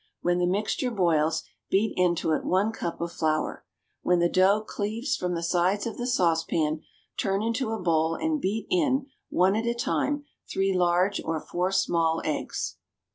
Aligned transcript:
When 0.21 0.39
the 0.39 0.47
mixture 0.47 0.89
boils, 0.89 1.43
beat 1.69 1.93
into 1.95 2.31
it 2.31 2.43
one 2.43 2.71
cup 2.71 2.99
of 3.01 3.11
flour. 3.11 3.63
When 4.01 4.17
the 4.17 4.29
dough 4.31 4.61
cleaves 4.65 5.15
from 5.15 5.35
the 5.35 5.43
sides 5.43 5.85
of 5.85 5.97
the 5.97 6.07
saucepan, 6.07 6.81
turn 7.19 7.43
into 7.43 7.69
a 7.69 7.79
bowl 7.79 8.15
and 8.15 8.41
beat 8.41 8.65
in, 8.71 9.05
one 9.29 9.55
at 9.55 9.67
a 9.67 9.75
time, 9.75 10.23
three 10.51 10.73
large 10.73 11.21
or 11.23 11.39
four 11.39 11.71
small 11.71 12.19
eggs. 12.25 12.77